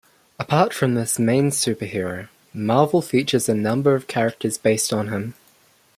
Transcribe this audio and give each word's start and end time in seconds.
Apart 0.39 0.73
from 0.73 0.95
this 0.95 1.19
main 1.19 1.51
superhero, 1.51 2.27
Marvel 2.55 3.03
features 3.03 3.47
a 3.47 3.53
number 3.53 3.93
of 3.93 4.07
characters 4.07 4.57
based 4.57 4.91
on 4.91 5.09
him. 5.09 5.35